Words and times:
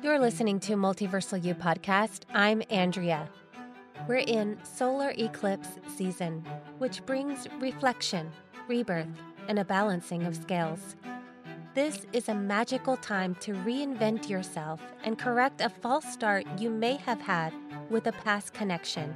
You're 0.00 0.20
listening 0.20 0.60
to 0.60 0.74
Multiversal 0.74 1.44
You 1.44 1.56
podcast. 1.56 2.20
I'm 2.32 2.62
Andrea. 2.70 3.28
We're 4.06 4.18
in 4.18 4.56
solar 4.62 5.12
eclipse 5.18 5.70
season, 5.96 6.46
which 6.78 7.04
brings 7.04 7.48
reflection, 7.58 8.30
rebirth, 8.68 9.08
and 9.48 9.58
a 9.58 9.64
balancing 9.64 10.22
of 10.22 10.36
scales. 10.36 10.94
This 11.74 12.06
is 12.12 12.28
a 12.28 12.34
magical 12.34 12.96
time 12.96 13.34
to 13.40 13.54
reinvent 13.54 14.28
yourself 14.28 14.80
and 15.02 15.18
correct 15.18 15.60
a 15.60 15.68
false 15.68 16.06
start 16.06 16.46
you 16.60 16.70
may 16.70 16.94
have 16.98 17.20
had 17.20 17.52
with 17.90 18.06
a 18.06 18.12
past 18.12 18.54
connection. 18.54 19.12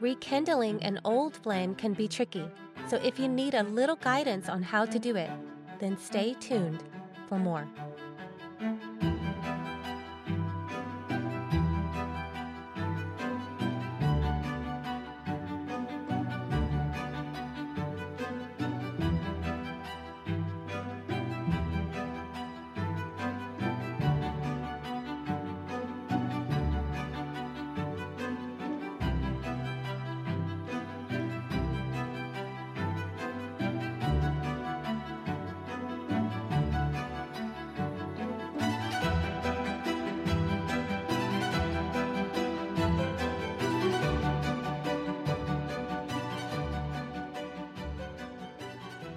Rekindling 0.00 0.82
an 0.82 1.00
old 1.06 1.34
flame 1.34 1.74
can 1.74 1.94
be 1.94 2.08
tricky, 2.08 2.46
so 2.88 2.98
if 2.98 3.18
you 3.18 3.26
need 3.26 3.54
a 3.54 3.62
little 3.62 3.96
guidance 3.96 4.50
on 4.50 4.62
how 4.62 4.84
to 4.84 4.98
do 4.98 5.16
it, 5.16 5.30
then 5.80 5.96
stay 5.96 6.34
tuned 6.34 6.84
for 7.26 7.38
more. 7.38 7.66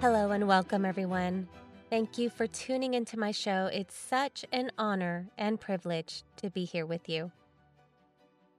Hello 0.00 0.30
and 0.30 0.46
welcome, 0.46 0.84
everyone. 0.84 1.48
Thank 1.90 2.18
you 2.18 2.30
for 2.30 2.46
tuning 2.46 2.94
into 2.94 3.18
my 3.18 3.32
show. 3.32 3.68
It's 3.72 3.96
such 3.96 4.44
an 4.52 4.70
honor 4.78 5.26
and 5.36 5.60
privilege 5.60 6.22
to 6.36 6.50
be 6.50 6.64
here 6.64 6.86
with 6.86 7.08
you. 7.08 7.32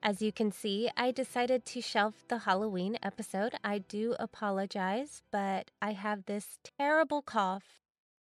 As 0.04 0.22
you 0.22 0.34
can 0.34 0.52
see, 0.52 0.90
I 0.98 1.12
decided 1.12 1.66
to 1.68 1.82
shelf 1.82 2.26
the 2.28 2.40
Halloween 2.40 2.98
episode. 3.02 3.56
I 3.64 3.78
do 3.78 4.18
apologize, 4.20 5.24
but 5.32 5.72
I 5.82 5.94
have 5.94 6.26
this 6.26 6.60
terrible 6.78 7.22
cough. 7.22 7.80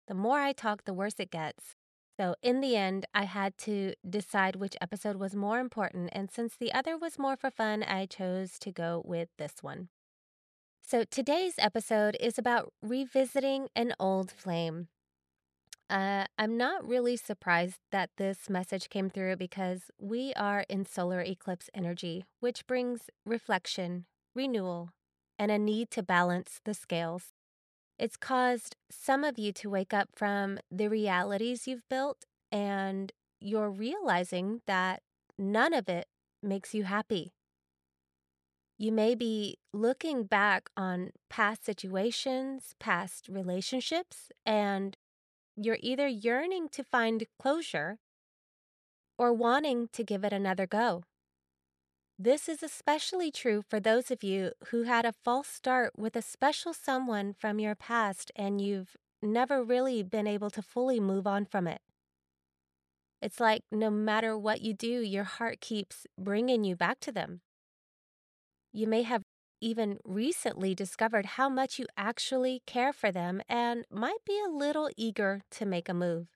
The 0.08 0.14
more 0.14 0.40
I 0.40 0.52
talk, 0.52 0.84
the 0.84 0.92
worse 0.92 1.18
it 1.18 1.30
gets. 1.30 1.74
So, 2.18 2.34
in 2.42 2.60
the 2.60 2.76
end, 2.76 3.06
I 3.14 3.24
had 3.24 3.56
to 3.58 3.94
decide 4.06 4.56
which 4.56 4.76
episode 4.82 5.16
was 5.16 5.34
more 5.34 5.58
important, 5.58 6.10
and 6.12 6.30
since 6.30 6.54
the 6.54 6.74
other 6.74 6.98
was 6.98 7.18
more 7.18 7.36
for 7.36 7.50
fun, 7.50 7.82
I 7.82 8.04
chose 8.04 8.58
to 8.58 8.70
go 8.70 9.00
with 9.06 9.30
this 9.38 9.62
one. 9.62 9.88
So 10.88 11.02
today's 11.02 11.54
episode 11.58 12.16
is 12.20 12.38
about 12.38 12.72
revisiting 12.80 13.66
an 13.74 13.92
old 13.98 14.30
flame. 14.30 14.86
Uh, 15.90 16.26
I'm 16.38 16.56
not 16.56 16.86
really 16.86 17.16
surprised 17.16 17.80
that 17.90 18.10
this 18.18 18.48
message 18.48 18.88
came 18.88 19.10
through 19.10 19.34
because 19.34 19.90
we 20.00 20.32
are 20.34 20.64
in 20.68 20.86
solar 20.86 21.20
eclipse 21.20 21.68
energy, 21.74 22.24
which 22.38 22.68
brings 22.68 23.10
reflection, 23.24 24.04
renewal, 24.32 24.90
and 25.40 25.50
a 25.50 25.58
need 25.58 25.90
to 25.90 26.04
balance 26.04 26.60
the 26.64 26.72
scales. 26.72 27.32
It's 27.98 28.16
caused 28.16 28.76
some 28.88 29.24
of 29.24 29.40
you 29.40 29.52
to 29.54 29.68
wake 29.68 29.92
up 29.92 30.10
from 30.14 30.60
the 30.70 30.86
realities 30.86 31.66
you've 31.66 31.88
built, 31.90 32.26
and 32.52 33.10
you're 33.40 33.70
realizing 33.70 34.60
that 34.68 35.02
none 35.36 35.74
of 35.74 35.88
it 35.88 36.06
makes 36.44 36.74
you 36.74 36.84
happy. 36.84 37.32
You 38.78 38.92
may 38.92 39.14
be 39.14 39.58
looking 39.72 40.24
back 40.24 40.70
on 40.76 41.12
past 41.30 41.64
situations, 41.64 42.74
past 42.78 43.28
relationships, 43.28 44.30
and 44.44 44.96
you're 45.56 45.78
either 45.80 46.06
yearning 46.06 46.68
to 46.70 46.84
find 46.84 47.26
closure 47.38 47.98
or 49.18 49.32
wanting 49.32 49.88
to 49.92 50.04
give 50.04 50.24
it 50.24 50.32
another 50.32 50.66
go. 50.66 51.04
This 52.18 52.48
is 52.48 52.62
especially 52.62 53.30
true 53.30 53.62
for 53.62 53.80
those 53.80 54.10
of 54.10 54.22
you 54.22 54.52
who 54.68 54.82
had 54.82 55.06
a 55.06 55.12
false 55.12 55.48
start 55.48 55.98
with 55.98 56.16
a 56.16 56.22
special 56.22 56.74
someone 56.74 57.32
from 57.32 57.58
your 57.58 57.74
past 57.74 58.30
and 58.36 58.60
you've 58.60 58.96
never 59.22 59.62
really 59.62 60.02
been 60.02 60.26
able 60.26 60.50
to 60.50 60.62
fully 60.62 61.00
move 61.00 61.26
on 61.26 61.46
from 61.46 61.66
it. 61.66 61.80
It's 63.22 63.40
like 63.40 63.62
no 63.70 63.90
matter 63.90 64.36
what 64.36 64.60
you 64.60 64.72
do, 64.74 65.00
your 65.00 65.24
heart 65.24 65.60
keeps 65.60 66.06
bringing 66.18 66.64
you 66.64 66.76
back 66.76 67.00
to 67.00 67.12
them. 67.12 67.40
You 68.76 68.86
may 68.86 69.04
have 69.04 69.22
even 69.62 69.96
recently 70.04 70.74
discovered 70.74 71.24
how 71.24 71.48
much 71.48 71.78
you 71.78 71.86
actually 71.96 72.60
care 72.66 72.92
for 72.92 73.10
them 73.10 73.40
and 73.48 73.86
might 73.90 74.22
be 74.26 74.38
a 74.38 74.50
little 74.50 74.90
eager 74.98 75.40
to 75.52 75.64
make 75.64 75.88
a 75.88 75.94
move. 75.94 76.26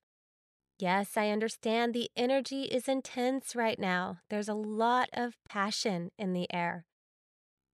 Yes, 0.78 1.18
I 1.18 1.28
understand 1.28 1.92
the 1.92 2.08
energy 2.16 2.62
is 2.62 2.88
intense 2.88 3.54
right 3.54 3.78
now. 3.78 4.20
There's 4.30 4.48
a 4.48 4.54
lot 4.54 5.10
of 5.12 5.36
passion 5.46 6.12
in 6.18 6.32
the 6.32 6.50
air. 6.50 6.86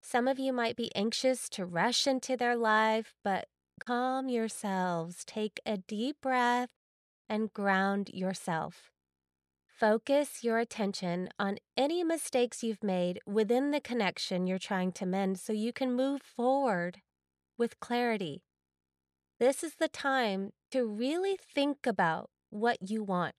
Some 0.02 0.28
of 0.28 0.40
you 0.40 0.52
might 0.52 0.76
be 0.76 0.90
anxious 0.96 1.48
to 1.50 1.64
rush 1.64 2.08
into 2.08 2.36
their 2.36 2.56
life, 2.56 3.14
but 3.24 3.46
calm 3.86 4.30
yourselves, 4.30 5.24
take 5.26 5.60
a 5.64 5.78
deep 5.78 6.16
breath, 6.24 6.70
and 7.30 7.54
ground 7.54 8.10
yourself. 8.16 8.95
Focus 9.80 10.42
your 10.42 10.58
attention 10.58 11.28
on 11.38 11.58
any 11.76 12.02
mistakes 12.02 12.64
you've 12.64 12.82
made 12.82 13.20
within 13.26 13.72
the 13.72 13.82
connection 13.82 14.48
you're 14.48 14.58
trying 14.58 14.94
to 14.94 15.06
mend 15.06 15.38
so 15.38 15.52
you 15.52 15.74
can 15.74 15.92
move 15.92 16.22
forward 16.22 17.02
with 17.58 17.82
clarity. 17.82 18.42
This 19.38 19.66
is 19.66 19.76
the 19.76 19.90
time 19.90 20.52
to 20.72 20.88
really 20.88 21.38
think 21.54 21.86
about 21.86 22.30
what 22.50 22.90
you 22.90 23.04
want. 23.04 23.36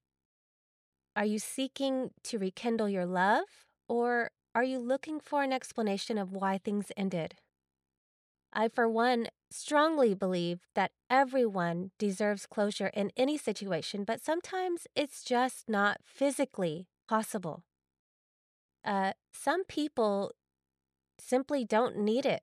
Are 1.16 1.24
you 1.24 1.38
seeking 1.38 2.10
to 2.24 2.38
rekindle 2.38 2.91
your 2.91 3.06
love, 3.06 3.47
or 3.88 4.30
are 4.54 4.64
you 4.64 4.78
looking 4.78 5.20
for 5.20 5.42
an 5.42 5.54
explanation 5.54 6.18
of 6.18 6.32
why 6.32 6.58
things 6.58 6.92
ended? 6.98 7.36
I, 8.56 8.68
for 8.68 8.88
one, 8.88 9.28
strongly 9.50 10.14
believe 10.14 10.60
that 10.74 10.90
everyone 11.10 11.90
deserves 11.98 12.46
closure 12.46 12.90
in 12.94 13.12
any 13.14 13.36
situation, 13.36 14.02
but 14.02 14.22
sometimes 14.22 14.86
it's 14.96 15.22
just 15.22 15.68
not 15.68 15.98
physically 16.02 16.88
possible. 17.06 17.64
Uh, 18.82 19.12
some 19.30 19.64
people 19.64 20.32
simply 21.20 21.66
don't 21.66 21.98
need 21.98 22.24
it, 22.24 22.40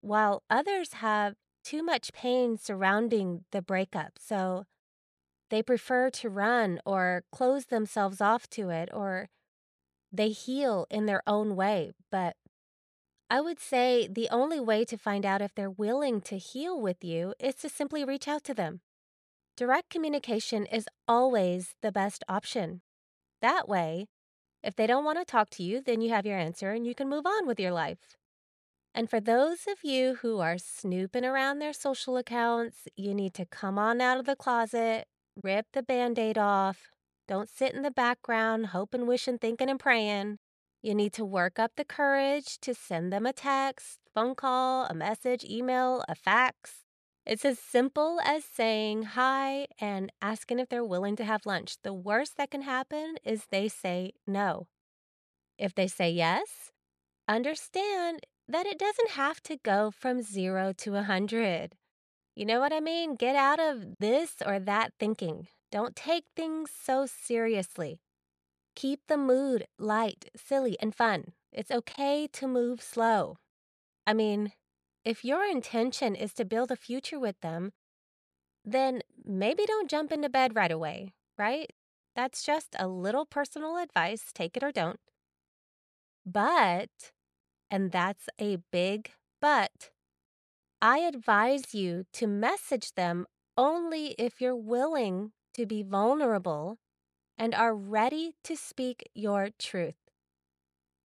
while 0.00 0.42
others 0.48 0.94
have 0.94 1.34
too 1.62 1.82
much 1.82 2.14
pain 2.14 2.56
surrounding 2.56 3.44
the 3.52 3.60
breakup. 3.60 4.12
So 4.18 4.64
they 5.50 5.62
prefer 5.62 6.08
to 6.08 6.30
run 6.30 6.80
or 6.86 7.24
close 7.30 7.66
themselves 7.66 8.22
off 8.22 8.48
to 8.50 8.70
it, 8.70 8.88
or 8.94 9.28
they 10.10 10.30
heal 10.30 10.86
in 10.90 11.04
their 11.04 11.22
own 11.26 11.54
way. 11.54 11.92
But 12.10 12.36
I 13.32 13.40
would 13.40 13.60
say 13.60 14.08
the 14.10 14.28
only 14.30 14.58
way 14.58 14.84
to 14.84 14.98
find 14.98 15.24
out 15.24 15.40
if 15.40 15.54
they're 15.54 15.70
willing 15.70 16.20
to 16.22 16.36
heal 16.36 16.80
with 16.80 17.04
you 17.04 17.32
is 17.38 17.54
to 17.56 17.68
simply 17.68 18.04
reach 18.04 18.26
out 18.26 18.42
to 18.44 18.54
them. 18.54 18.80
Direct 19.56 19.88
communication 19.88 20.66
is 20.66 20.88
always 21.06 21.76
the 21.80 21.92
best 21.92 22.24
option. 22.28 22.80
That 23.40 23.68
way, 23.68 24.08
if 24.64 24.74
they 24.74 24.88
don't 24.88 25.04
want 25.04 25.18
to 25.18 25.24
talk 25.24 25.48
to 25.50 25.62
you, 25.62 25.80
then 25.80 26.00
you 26.00 26.10
have 26.10 26.26
your 26.26 26.38
answer 26.38 26.72
and 26.72 26.84
you 26.84 26.94
can 26.94 27.08
move 27.08 27.24
on 27.24 27.46
with 27.46 27.60
your 27.60 27.70
life. 27.70 28.16
And 28.96 29.08
for 29.08 29.20
those 29.20 29.68
of 29.68 29.84
you 29.84 30.16
who 30.22 30.40
are 30.40 30.58
snooping 30.58 31.24
around 31.24 31.60
their 31.60 31.72
social 31.72 32.16
accounts, 32.16 32.88
you 32.96 33.14
need 33.14 33.34
to 33.34 33.46
come 33.46 33.78
on 33.78 34.00
out 34.00 34.18
of 34.18 34.26
the 34.26 34.34
closet, 34.34 35.06
rip 35.40 35.66
the 35.72 35.84
band 35.84 36.18
aid 36.18 36.36
off. 36.36 36.88
Don't 37.28 37.48
sit 37.48 37.74
in 37.74 37.82
the 37.82 37.92
background, 37.92 38.66
hoping, 38.66 39.06
wishing, 39.06 39.38
thinking, 39.38 39.70
and 39.70 39.78
praying. 39.78 40.38
You 40.82 40.94
need 40.94 41.12
to 41.14 41.24
work 41.26 41.58
up 41.58 41.72
the 41.76 41.84
courage 41.84 42.58
to 42.60 42.74
send 42.74 43.12
them 43.12 43.26
a 43.26 43.34
text, 43.34 43.98
phone 44.14 44.34
call, 44.34 44.86
a 44.86 44.94
message, 44.94 45.44
email, 45.44 46.02
a 46.08 46.14
fax. 46.14 46.84
It's 47.26 47.44
as 47.44 47.58
simple 47.58 48.18
as 48.24 48.44
saying 48.44 49.02
hi 49.02 49.66
and 49.78 50.10
asking 50.22 50.58
if 50.58 50.70
they're 50.70 50.84
willing 50.84 51.16
to 51.16 51.24
have 51.24 51.44
lunch. 51.44 51.76
The 51.82 51.92
worst 51.92 52.38
that 52.38 52.50
can 52.50 52.62
happen 52.62 53.16
is 53.24 53.44
they 53.50 53.68
say 53.68 54.12
no. 54.26 54.68
If 55.58 55.74
they 55.74 55.86
say 55.86 56.10
yes, 56.10 56.72
understand 57.28 58.20
that 58.48 58.66
it 58.66 58.78
doesn't 58.78 59.10
have 59.10 59.42
to 59.42 59.58
go 59.62 59.90
from 59.90 60.22
zero 60.22 60.72
to 60.78 60.96
a 60.96 61.02
hundred. 61.02 61.74
You 62.34 62.46
know 62.46 62.58
what 62.58 62.72
I 62.72 62.80
mean? 62.80 63.16
Get 63.16 63.36
out 63.36 63.60
of 63.60 63.98
this 63.98 64.36
or 64.46 64.58
that 64.58 64.94
thinking. 64.98 65.46
Don't 65.70 65.94
take 65.94 66.24
things 66.34 66.70
so 66.70 67.04
seriously. 67.06 68.00
Keep 68.74 69.06
the 69.06 69.16
mood 69.16 69.68
light, 69.78 70.28
silly, 70.34 70.76
and 70.80 70.92
fun. 70.92 71.34
It's 71.52 71.70
okay 71.70 72.26
to 72.32 72.48
move 72.48 72.82
slow. 72.82 73.38
I 74.06 74.14
mean, 74.14 74.52
if 75.04 75.24
your 75.24 75.44
intention 75.44 76.14
is 76.16 76.34
to 76.34 76.44
build 76.44 76.70
a 76.70 76.76
future 76.76 77.18
with 77.20 77.40
them, 77.40 77.72
then 78.64 79.02
maybe 79.24 79.66
don't 79.66 79.90
jump 79.90 80.12
into 80.12 80.28
bed 80.28 80.56
right 80.56 80.72
away, 80.72 81.14
right? 81.38 81.72
That's 82.16 82.42
just 82.44 82.76
a 82.78 82.88
little 82.88 83.26
personal 83.26 83.78
advice, 83.78 84.32
take 84.34 84.56
it 84.56 84.62
or 84.64 84.72
don't. 84.72 85.00
But, 86.24 87.12
and 87.70 87.92
that's 87.92 88.28
a 88.40 88.56
big 88.72 89.12
but, 89.40 89.90
I 90.82 90.98
advise 91.00 91.74
you 91.74 92.04
to 92.14 92.26
message 92.26 92.94
them 92.94 93.26
only 93.56 94.14
if 94.18 94.40
you're 94.40 94.56
willing 94.56 95.32
to 95.54 95.66
be 95.66 95.82
vulnerable 95.82 96.78
and 97.40 97.54
are 97.54 97.74
ready 97.74 98.34
to 98.44 98.54
speak 98.54 99.08
your 99.14 99.48
truth. 99.58 99.96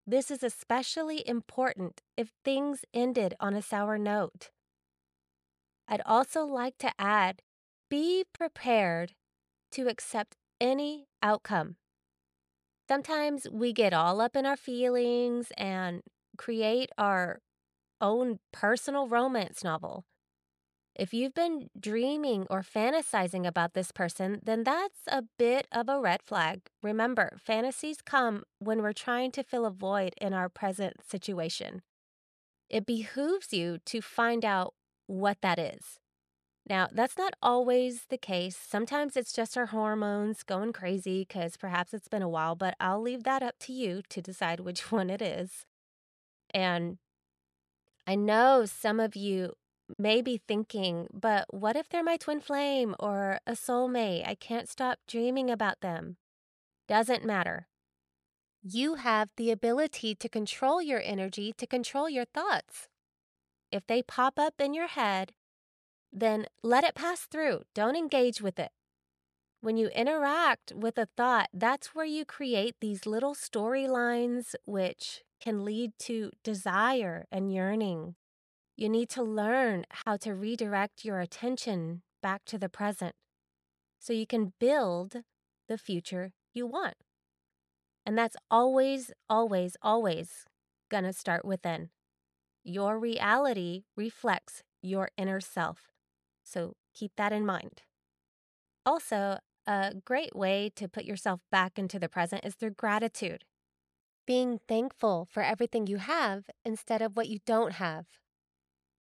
This 0.06 0.30
is 0.30 0.44
especially 0.44 1.26
important 1.26 2.02
if 2.18 2.34
things 2.44 2.84
ended 2.94 3.36
on 3.40 3.54
a 3.56 3.62
sour 3.62 3.98
note. 3.98 4.52
I'd 5.88 6.02
also 6.06 6.44
like 6.44 6.78
to 6.80 6.92
add 7.00 7.42
be 7.90 8.26
prepared 8.34 9.14
to 9.72 9.88
accept 9.88 10.36
any 10.60 11.08
outcome. 11.24 11.78
Sometimes 12.90 13.48
we 13.50 13.72
get 13.72 13.94
all 13.94 14.20
up 14.20 14.36
in 14.36 14.46
our 14.46 14.58
feelings 14.58 15.54
and 15.58 16.02
create 16.38 16.90
our 16.98 17.40
own 18.02 18.40
personal 18.52 19.08
romance 19.08 19.64
novel. 19.64 20.04
If 20.96 21.14
you've 21.14 21.34
been 21.34 21.70
dreaming 21.78 22.48
or 22.50 22.62
fantasizing 22.62 23.46
about 23.46 23.74
this 23.74 23.92
person, 23.92 24.40
then 24.44 24.64
that's 24.64 25.00
a 25.08 25.24
bit 25.38 25.68
of 25.72 25.90
a 25.90 26.00
red 26.00 26.24
flag. 26.24 26.62
Remember, 26.82 27.38
fantasies 27.38 27.98
come 28.02 28.44
when 28.60 28.82
we're 28.82 28.94
trying 28.94 29.32
to 29.32 29.44
fill 29.44 29.66
a 29.66 29.72
void 29.72 30.14
in 30.22 30.34
our 30.34 30.48
present 30.48 31.06
situation. 31.06 31.82
It 32.70 32.86
behooves 32.86 33.52
you 33.52 33.80
to 33.88 34.02
find 34.02 34.46
out 34.46 34.74
what 35.08 35.38
that 35.42 35.60
is. 35.60 36.00
Now, 36.68 36.88
that's 36.92 37.18
not 37.18 37.34
always 37.44 38.06
the 38.10 38.18
case. 38.18 38.58
Sometimes 38.58 39.18
it's 39.18 39.34
just 39.34 39.58
our 39.58 39.68
hormones 39.68 40.44
going 40.44 40.74
crazy 40.74 41.26
because 41.28 41.58
perhaps 41.58 41.94
it's 41.94 42.08
been 42.08 42.24
a 42.24 42.30
while, 42.30 42.56
but 42.56 42.76
I'll 42.80 43.02
leave 43.02 43.24
that 43.26 43.44
up 43.44 43.56
to 43.62 43.74
you 43.74 44.02
to 44.10 44.22
decide 44.22 44.62
which 44.62 44.92
one 44.92 45.10
it 45.10 45.22
is. 45.22 45.66
And 46.54 46.98
I 48.08 48.16
know 48.16 48.66
some 48.66 49.00
of 49.00 49.16
you 49.16 49.54
may 49.98 50.22
be 50.22 50.42
thinking, 50.48 51.08
but 51.14 51.46
what 51.54 51.76
if 51.76 51.90
they're 51.90 52.04
my 52.04 52.18
twin 52.18 52.42
flame 52.42 52.96
or 53.00 53.40
a 53.46 53.54
soulmate? 53.54 54.28
I 54.28 54.36
can't 54.36 54.70
stop 54.70 55.00
dreaming 55.08 55.50
about 55.50 55.82
them. 55.82 56.18
Doesn't 56.88 57.26
matter. 57.26 57.68
You 58.64 58.96
have 58.96 59.30
the 59.38 59.52
ability 59.52 60.16
to 60.16 60.30
control 60.30 60.82
your 60.82 61.02
energy, 61.04 61.54
to 61.58 61.68
control 61.68 62.10
your 62.10 62.26
thoughts. 62.26 62.88
If 63.72 63.86
they 63.88 64.02
pop 64.02 64.40
up 64.40 64.56
in 64.60 64.74
your 64.74 64.88
head, 64.88 65.34
then 66.12 66.46
let 66.64 66.84
it 66.84 66.96
pass 66.96 67.22
through. 67.22 67.62
Don't 67.74 67.96
engage 67.96 68.42
with 68.42 68.58
it. 68.58 68.72
When 69.62 69.78
you 69.78 69.88
interact 69.90 70.74
with 70.76 70.98
a 70.98 71.08
thought, 71.18 71.50
that's 71.54 71.94
where 71.96 72.06
you 72.06 72.24
create 72.26 72.76
these 72.80 73.06
little 73.06 73.34
storylines 73.34 74.56
which 74.66 75.24
can 75.42 75.66
lead 75.66 75.92
to 76.00 76.32
desire 76.44 77.26
and 77.32 77.52
yearning. 77.52 78.16
You 78.78 78.90
need 78.90 79.10
to 79.12 79.24
learn 79.24 79.86
how 80.06 80.18
to 80.18 80.34
redirect 80.34 81.06
your 81.06 81.20
attention 81.22 82.02
back 82.22 82.44
to 82.46 82.58
the 82.58 82.68
present 82.70 83.16
so 84.00 84.12
you 84.12 84.28
can 84.28 84.54
build 84.60 85.18
the 85.70 85.78
future 85.78 86.34
you 86.54 86.68
want. 86.68 86.96
And 88.06 88.18
that's 88.18 88.36
always, 88.52 89.12
always, 89.30 89.78
always 89.82 90.46
gonna 90.90 91.14
start 91.14 91.46
within. 91.46 91.90
Your 92.64 93.00
reality 93.00 93.84
reflects 93.96 94.62
your 94.82 95.10
inner 95.18 95.40
self. 95.40 95.92
So 96.44 96.74
keep 96.94 97.14
that 97.16 97.32
in 97.32 97.46
mind. 97.46 97.82
Also, 98.86 99.40
a 99.66 99.96
great 100.04 100.36
way 100.36 100.70
to 100.76 100.88
put 100.88 101.06
yourself 101.06 101.40
back 101.52 101.80
into 101.80 101.98
the 101.98 102.10
present 102.10 102.46
is 102.46 102.56
through 102.56 102.72
gratitude. 102.72 103.46
Being 104.28 104.60
thankful 104.68 105.28
for 105.32 105.42
everything 105.42 105.88
you 105.88 105.98
have 105.98 106.50
instead 106.64 107.02
of 107.02 107.16
what 107.16 107.30
you 107.30 107.40
don't 107.46 107.74
have. 107.74 108.06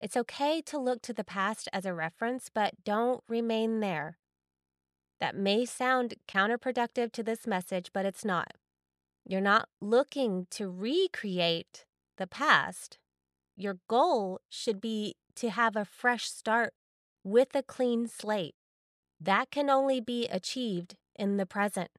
It's 0.02 0.18
okay 0.18 0.62
to 0.62 0.78
look 0.78 1.02
to 1.04 1.14
the 1.14 1.24
past 1.24 1.70
as 1.72 1.86
a 1.86 1.94
reference, 1.94 2.50
but 2.54 2.84
don't 2.84 3.24
remain 3.28 3.80
there. 3.80 4.18
That 5.20 5.36
may 5.36 5.66
sound 5.66 6.16
counterproductive 6.28 7.12
to 7.14 7.24
this 7.24 7.48
message, 7.48 7.92
but 7.94 8.06
it's 8.06 8.26
not. 8.26 8.54
You're 9.26 9.42
not 9.42 9.70
looking 9.82 10.48
to 10.52 10.70
recreate 10.70 11.86
the 12.18 12.28
past. 12.28 13.00
Your 13.56 13.78
goal 13.88 14.42
should 14.50 14.82
be 14.82 15.16
to 15.36 15.50
have 15.50 15.76
a 15.76 15.86
fresh 15.86 16.30
start 16.30 16.74
with 17.24 17.56
a 17.56 17.64
clean 17.64 18.08
slate. 18.08 18.56
That 19.20 19.50
can 19.50 19.70
only 19.70 20.02
be 20.02 20.28
achieved 20.28 20.96
in 21.16 21.38
the 21.38 21.46
present. 21.46 21.90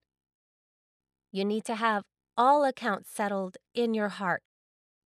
You 1.32 1.44
need 1.44 1.64
to 1.64 1.74
have 1.74 2.04
all 2.36 2.64
accounts 2.64 3.10
settled 3.10 3.56
in 3.74 3.94
your 3.94 4.10
heart. 4.10 4.42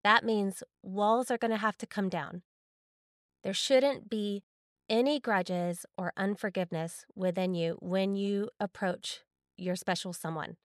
That 0.03 0.25
means 0.25 0.63
walls 0.83 1.31
are 1.31 1.39
going 1.39 1.53
to 1.53 1.57
have 1.57 1.79
to 1.79 1.87
come 1.87 2.09
down. 2.09 2.43
There 3.43 3.55
shouldn't 3.55 4.09
be 4.11 4.43
any 4.89 5.21
grudges 5.21 5.87
or 5.97 6.13
unforgiveness 6.17 7.05
within 7.15 7.55
you 7.55 7.77
when 7.81 8.17
you 8.17 8.51
approach 8.59 9.21
your 9.57 9.77
special 9.77 10.13
someone. 10.13 10.57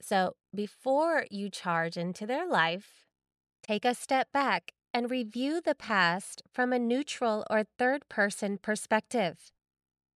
So, 0.00 0.36
before 0.54 1.26
you 1.30 1.50
charge 1.50 1.96
into 1.96 2.26
their 2.26 2.46
life, 2.46 3.06
take 3.62 3.84
a 3.84 3.94
step 3.94 4.32
back 4.32 4.72
and 4.94 5.10
review 5.10 5.60
the 5.60 5.74
past 5.74 6.42
from 6.52 6.72
a 6.72 6.78
neutral 6.78 7.44
or 7.50 7.64
third 7.78 8.08
person 8.08 8.58
perspective. 8.58 9.52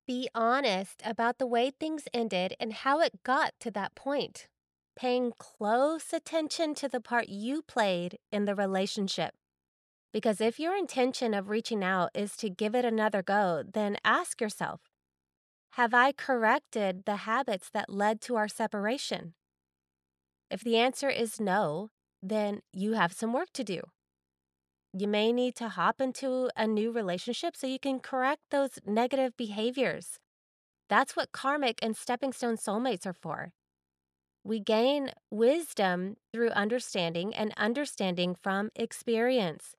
Be 0.06 0.28
honest 0.34 1.02
about 1.04 1.38
the 1.38 1.46
way 1.46 1.70
things 1.70 2.08
ended 2.14 2.56
and 2.60 2.72
how 2.72 3.00
it 3.00 3.22
got 3.24 3.54
to 3.60 3.70
that 3.72 3.94
point, 3.94 4.48
paying 4.96 5.32
close 5.38 6.12
attention 6.12 6.74
to 6.76 6.88
the 6.88 7.00
part 7.00 7.28
you 7.28 7.62
played 7.62 8.18
in 8.32 8.44
the 8.46 8.54
relationship. 8.54 9.34
Because 10.12 10.40
if 10.40 10.60
your 10.60 10.76
intention 10.76 11.32
of 11.32 11.48
reaching 11.48 11.82
out 11.82 12.10
is 12.14 12.36
to 12.36 12.50
give 12.50 12.74
it 12.74 12.84
another 12.84 13.22
go, 13.22 13.62
then 13.72 13.96
ask 14.04 14.40
yourself 14.40 14.80
Have 15.72 15.94
I 15.94 16.12
corrected 16.12 17.04
the 17.06 17.16
habits 17.16 17.70
that 17.72 17.88
led 17.88 18.20
to 18.22 18.36
our 18.36 18.48
separation? 18.48 19.34
If 20.50 20.60
the 20.60 20.76
answer 20.76 21.08
is 21.08 21.40
no, 21.40 21.88
then 22.22 22.60
you 22.74 22.92
have 22.92 23.14
some 23.14 23.32
work 23.32 23.48
to 23.54 23.64
do. 23.64 23.80
You 24.92 25.08
may 25.08 25.32
need 25.32 25.56
to 25.56 25.70
hop 25.70 26.02
into 26.02 26.50
a 26.54 26.66
new 26.66 26.92
relationship 26.92 27.56
so 27.56 27.66
you 27.66 27.78
can 27.78 27.98
correct 27.98 28.42
those 28.50 28.78
negative 28.84 29.34
behaviors. 29.38 30.18
That's 30.90 31.16
what 31.16 31.32
karmic 31.32 31.78
and 31.80 31.96
stepping 31.96 32.34
stone 32.34 32.58
soulmates 32.58 33.06
are 33.06 33.14
for. 33.14 33.54
We 34.44 34.60
gain 34.60 35.12
wisdom 35.30 36.16
through 36.30 36.50
understanding 36.50 37.34
and 37.34 37.54
understanding 37.56 38.34
from 38.34 38.68
experience. 38.76 39.74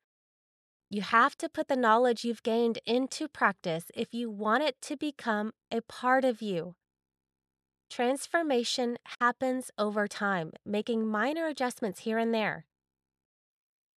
You 0.93 1.01
have 1.01 1.35
to 1.39 1.49
put 1.49 1.69
the 1.69 1.75
knowledge 1.75 2.23
you've 2.23 2.43
gained 2.43 2.77
into 2.85 3.27
practice 3.27 3.85
if 3.95 4.13
you 4.13 4.29
want 4.29 4.61
it 4.61 4.79
to 4.83 4.95
become 4.95 5.51
a 5.71 5.81
part 5.81 6.23
of 6.23 6.39
you. 6.39 6.75
Transformation 7.89 8.97
happens 9.19 9.71
over 9.79 10.07
time, 10.07 10.51
making 10.63 11.07
minor 11.07 11.47
adjustments 11.47 12.01
here 12.01 12.19
and 12.19 12.31
there. 12.31 12.67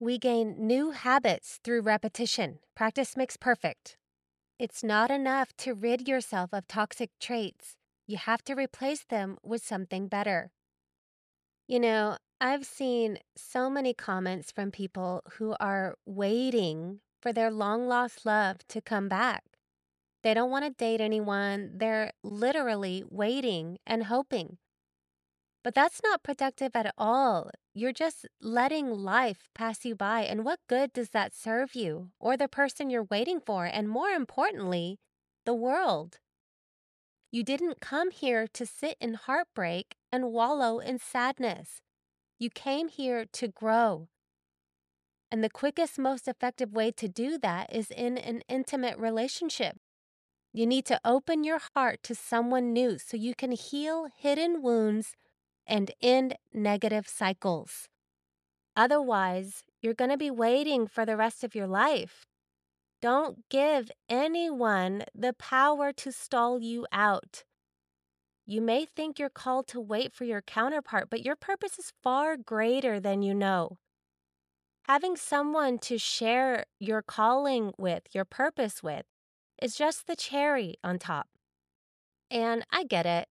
We 0.00 0.17
gain 0.17 0.55
new 0.59 0.93
habits 0.93 1.61
through 1.62 1.83
repetition. 1.83 2.61
Practice 2.75 3.15
makes 3.15 3.37
perfect. 3.37 3.99
It's 4.59 4.83
not 4.83 5.11
enough 5.11 5.55
to 5.59 5.75
rid 5.75 6.09
yourself 6.09 6.55
of 6.55 6.67
toxic 6.67 7.11
traits. 7.21 7.76
You 8.07 8.17
have 8.17 8.43
to 8.45 8.55
replace 8.55 9.05
them 9.05 9.37
with 9.43 9.62
something 9.62 10.09
better. 10.09 10.50
You 11.69 11.79
know, 11.79 12.17
I've 12.40 12.66
seen 12.66 13.19
so 13.35 13.71
many 13.71 13.95
comments 13.95 14.52
from 14.52 14.71
people 14.71 15.23
who 15.38 15.57
are 15.59 15.97
waiting 16.05 17.00
for 17.23 17.33
their 17.33 17.50
long 17.50 17.88
lost 17.88 18.26
love 18.26 18.59
to 18.69 18.83
come 18.83 19.09
back. 19.09 19.43
They 20.23 20.35
don't 20.35 20.50
want 20.50 20.66
to 20.66 20.71
date 20.71 21.00
anyone. 21.00 21.71
They're 21.75 22.12
literally 22.23 23.05
waiting 23.09 23.78
and 23.87 24.05
hoping. 24.05 24.59
But 25.64 25.75
that's 25.75 26.02
not 26.05 26.23
productive 26.23 26.73
at 26.75 26.93
all. 26.99 27.50
You're 27.73 27.93
just 27.93 28.26
letting 28.40 28.90
life 28.90 29.49
pass 29.55 29.85
you 29.87 29.95
by. 29.95 30.21
And 30.21 30.45
what 30.45 30.61
good 30.69 30.93
does 30.93 31.11
that 31.11 31.35
serve 31.35 31.75
you 31.75 32.11
or 32.21 32.37
the 32.37 32.49
person 32.49 32.90
you're 32.90 33.02
waiting 33.11 33.40
for? 33.40 33.64
And 33.64 33.88
more 33.88 34.11
importantly, 34.11 34.99
the 35.47 35.55
world. 35.55 36.19
You 37.33 37.43
didn't 37.43 37.81
come 37.81 38.11
here 38.11 38.47
to 38.52 38.66
sit 38.66 38.97
in 39.00 39.14
heartbreak 39.14 39.97
and 40.12 40.33
wallow 40.33 40.81
in 40.81 40.99
sadness. 40.99 41.81
You 42.38 42.50
came 42.50 42.88
here 42.88 43.25
to 43.33 43.49
grow. 43.49 44.09
And 45.31 45.43
the 45.43 45.50
quickest, 45.50 45.99
most 45.99 46.28
effective 46.28 46.73
way 46.73 46.90
to 46.93 47.09
do 47.09 47.38
that 47.38 47.75
is 47.75 47.90
in 47.90 48.19
an 48.19 48.43
intimate 48.49 48.99
relationship. 48.99 49.76
You 50.52 50.66
need 50.66 50.85
to 50.87 51.00
open 51.05 51.45
your 51.45 51.61
heart 51.75 52.02
to 52.05 52.14
someone 52.14 52.73
new 52.73 52.99
so 52.99 53.16
you 53.16 53.35
can 53.35 53.52
heal 53.52 54.07
hidden 54.14 54.62
wounds 54.62 55.14
and 55.66 55.90
end 56.00 56.37
negative 56.52 57.09
cycles. 57.09 57.88
Otherwise, 58.76 59.64
you're 59.81 59.95
going 59.95 60.11
to 60.11 60.16
be 60.19 60.31
waiting 60.31 60.87
for 60.87 61.07
the 61.07 61.16
rest 61.16 61.43
of 61.43 61.55
your 61.55 61.66
life. 61.66 62.26
Don't 63.00 63.49
give 63.49 63.90
anyone 64.09 65.05
the 65.14 65.33
power 65.33 65.93
to 65.95 66.12
stall 66.12 66.61
you 66.61 66.87
out. 66.93 67.45
You 68.49 68.61
may 68.61 68.85
think 68.85 69.19
you're 69.19 69.29
called 69.29 69.67
to 69.69 69.81
wait 69.81 70.12
for 70.15 70.25
your 70.25 70.41
counterpart, 70.41 71.11
but 71.11 71.25
your 71.25 71.35
purpose 71.35 71.81
is 71.81 71.93
far 72.03 72.37
greater 72.37 73.00
than 73.00 73.23
you 73.23 73.35
know. 73.35 73.79
Having 74.85 75.17
someone 75.17 75.79
to 75.81 75.99
share 75.99 76.65
your 76.79 77.03
calling 77.03 77.73
with, 77.76 78.05
your 78.12 78.25
purpose 78.25 78.85
with, 78.85 79.05
is 79.61 79.75
just 79.75 80.07
the 80.07 80.15
cherry 80.15 80.76
on 80.85 81.00
top. 81.00 81.26
And 82.31 82.65
I 82.71 82.85
get 82.85 83.05
it. 83.05 83.26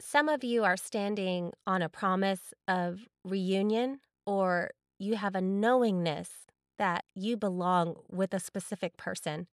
Some 0.00 0.28
of 0.28 0.44
you 0.44 0.62
are 0.62 0.76
standing 0.76 1.52
on 1.66 1.82
a 1.82 1.88
promise 1.88 2.54
of 2.68 3.08
reunion, 3.24 4.00
or 4.24 4.70
you 5.00 5.16
have 5.16 5.34
a 5.34 5.40
knowingness 5.40 6.30
that 6.78 7.04
you 7.16 7.36
belong 7.36 7.96
with 8.08 8.32
a 8.32 8.40
specific 8.40 8.96
person. 8.96 9.48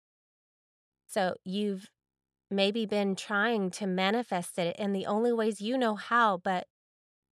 So 1.08 1.36
you've 1.46 1.90
maybe 2.50 2.86
been 2.86 3.16
trying 3.16 3.72
to 3.72 3.88
manifest 3.88 4.58
it 4.58 4.75
in 4.77 4.94
the 4.94 5.06
only 5.06 5.34
ways 5.34 5.62
you 5.62 5.77
know 5.77 5.96
how, 5.96 6.38
but 6.38 6.68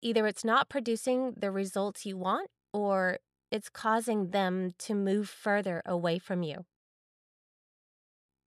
either 0.02 0.28
it's 0.28 0.44
not 0.44 0.70
producing 0.70 1.34
the 1.38 1.52
results 1.52 2.06
you 2.06 2.18
want 2.18 2.50
or 2.74 3.20
it's 3.52 3.70
causing 3.70 4.32
them 4.32 4.72
to 4.80 4.94
move 4.94 5.30
further 5.30 5.82
away 5.86 6.20
from 6.20 6.44
you. 6.44 6.66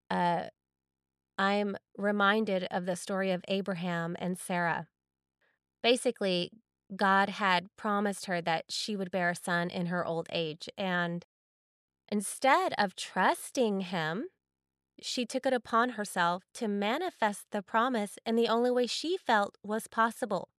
Uh, 0.09 0.45
I'm 1.37 1.77
reminded 1.97 2.67
of 2.71 2.85
the 2.85 2.95
story 2.95 3.31
of 3.31 3.43
Abraham 3.47 4.15
and 4.19 4.37
Sarah. 4.37 4.87
Basically, 5.83 6.51
God 6.95 7.29
had 7.29 7.67
promised 7.77 8.25
her 8.25 8.41
that 8.41 8.65
she 8.69 8.95
would 8.95 9.11
bear 9.11 9.29
a 9.29 9.35
son 9.35 9.69
in 9.69 9.87
her 9.87 10.05
old 10.05 10.27
age. 10.31 10.69
And 10.77 11.25
instead 12.09 12.73
of 12.77 12.95
trusting 12.95 13.81
him, 13.81 14.25
she 15.01 15.25
took 15.25 15.45
it 15.45 15.53
upon 15.53 15.91
herself 15.91 16.43
to 16.55 16.67
manifest 16.67 17.45
the 17.51 17.61
promise 17.61 18.17
in 18.25 18.35
the 18.35 18.47
only 18.47 18.71
way 18.71 18.87
she 18.87 19.17
felt 19.17 19.57
was 19.63 19.87
possible, 19.87 20.49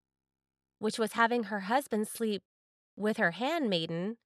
which 0.78 0.98
was 0.98 1.12
having 1.12 1.44
her 1.44 1.60
husband 1.60 2.08
sleep 2.08 2.42
with 2.96 3.16
her 3.16 3.32
handmaiden 3.32 4.16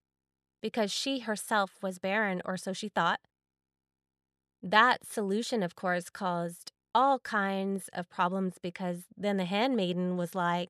because 0.62 0.92
she 0.92 1.20
herself 1.20 1.72
was 1.82 1.98
barren, 1.98 2.40
or 2.44 2.56
so 2.56 2.72
she 2.72 2.88
thought. 2.88 3.20
That 4.62 5.04
solution, 5.04 5.62
of 5.62 5.74
course, 5.74 6.08
caused 6.08 6.70
all 6.94 7.18
kinds 7.18 7.88
of 7.92 8.08
problems 8.08 8.56
because 8.62 9.04
then 9.16 9.38
the 9.38 9.44
handmaiden 9.44 10.16
was 10.16 10.34
like, 10.34 10.68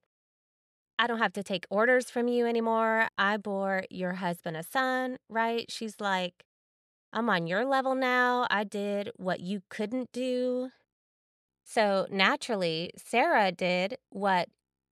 I 0.98 1.06
don't 1.06 1.18
have 1.18 1.32
to 1.34 1.42
take 1.42 1.66
orders 1.68 2.10
from 2.10 2.28
you 2.28 2.46
anymore. 2.46 3.08
I 3.18 3.36
bore 3.36 3.84
your 3.90 4.14
husband 4.14 4.56
a 4.56 4.62
son, 4.62 5.18
right? 5.28 5.70
She's 5.70 6.00
like, 6.00 6.44
I'm 7.12 7.28
on 7.28 7.46
your 7.46 7.64
level 7.64 7.94
now. 7.94 8.46
I 8.50 8.64
did 8.64 9.10
what 9.16 9.40
you 9.40 9.62
couldn't 9.68 10.12
do. 10.12 10.70
So 11.64 12.06
naturally, 12.10 12.90
Sarah 12.96 13.52
did 13.52 13.96
what 14.10 14.48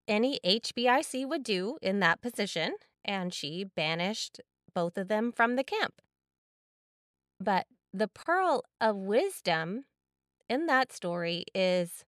any 0.08 0.40
HBIC 0.46 1.28
would 1.28 1.44
do 1.44 1.78
in 1.82 2.00
that 2.00 2.22
position, 2.22 2.76
and 3.06 3.34
she 3.34 3.64
banished 3.64 4.42
both 4.74 4.98
of 4.98 5.08
them 5.08 5.32
from 5.32 5.56
the 5.56 5.64
camp. 5.64 6.02
But 7.40 7.68
the 7.94 8.08
pearl 8.08 8.64
of 8.82 8.98
wisdom 8.98 9.86
in 10.50 10.66
that 10.66 10.92
story 10.92 11.46
is 11.56 12.04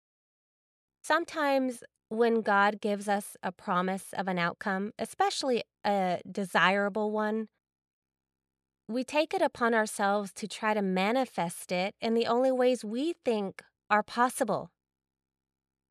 sometimes 1.03 1.83
when 2.09 2.41
God 2.41 2.81
gives 2.81 3.07
us 3.07 3.37
a 3.43 3.51
promise 3.51 4.07
of 4.13 4.27
an 4.27 4.39
outcome, 4.39 4.91
especially 4.97 5.63
a 5.85 6.19
desirable 6.29 7.11
one, 7.11 7.47
we 8.89 9.03
take 9.03 9.35
it 9.35 9.41
upon 9.41 9.75
ourselves 9.75 10.33
to 10.33 10.47
try 10.47 10.73
to 10.73 10.81
manifest 10.81 11.71
it 11.71 11.93
in 12.01 12.15
the 12.15 12.25
only 12.25 12.51
ways 12.51 12.83
we 12.83 13.13
think 13.23 13.61
are 13.87 14.01
possible. 14.01 14.71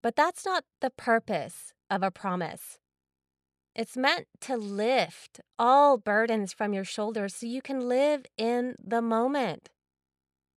But 0.03 0.17
that's 0.17 0.45
not 0.45 0.65
the 0.81 0.91
purpose 0.91 1.73
of 1.89 2.03
a 2.03 2.11
promise. 2.11 2.79
It's 3.73 3.97
meant 3.97 4.27
to 4.41 4.57
lift 4.57 5.41
all 5.61 5.97
burdens 5.97 6.53
from 6.53 6.73
your 6.73 6.85
shoulders 6.85 7.37
so 7.37 7.47
you 7.47 7.63
can 7.63 7.89
live 7.89 8.27
in 8.37 8.75
the 8.85 9.01
moment. 9.01 9.69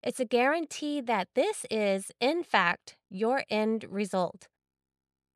It's 0.02 0.20
a 0.20 0.26
guarantee 0.26 1.00
that 1.00 1.28
this 1.36 1.64
is, 1.70 2.12
in 2.20 2.44
fact, 2.44 2.98
your 3.08 3.44
end 3.52 3.86
result. 3.88 4.48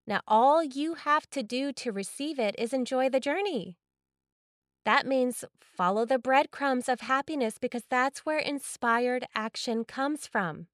Now, 0.07 0.21
all 0.27 0.63
you 0.63 0.95
have 0.95 1.29
to 1.31 1.43
do 1.43 1.71
to 1.73 1.91
receive 1.91 2.39
it 2.39 2.55
is 2.57 2.73
enjoy 2.73 3.09
the 3.09 3.19
journey. 3.19 3.77
That 4.85 5.07
means 5.07 5.43
follow 5.59 6.05
the 6.05 6.19
breadcrumbs 6.19 6.87
of 6.87 7.01
happiness 7.01 7.57
because 7.59 7.83
that's 7.89 8.19
where 8.19 8.37
inspired 8.37 9.25
action 9.35 9.83
comes 9.83 10.27
from. 10.27 10.67